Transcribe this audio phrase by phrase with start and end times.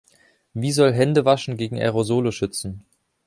[0.55, 2.83] Wie soll Hände waschen gegen Aerosole schützen?